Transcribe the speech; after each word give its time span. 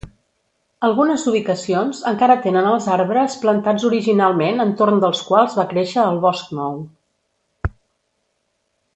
Algunes 0.87 1.25
ubicacions 1.31 1.99
encara 2.11 2.37
tenen 2.45 2.69
els 2.69 2.87
arbres 2.95 3.35
plantats 3.43 3.85
originalment 3.91 4.63
entorn 4.65 4.99
dels 5.03 5.21
quals 5.29 5.57
va 5.59 5.65
créixer 5.75 6.07
el 6.13 6.17
bosc 6.27 6.55
nou. 6.61 6.81